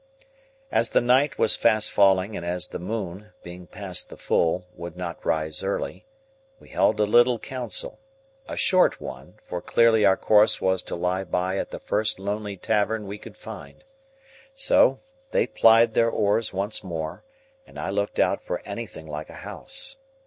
[0.71, 4.97] As the night was fast falling, and as the moon, being past the full, would
[4.97, 6.07] not rise early,
[6.59, 7.99] we held a little council;
[8.47, 12.57] a short one, for clearly our course was to lie by at the first lonely
[12.57, 13.83] tavern we could find.
[14.55, 17.23] So, they plied their oars once more,
[17.67, 19.97] and I looked out for anything like a house.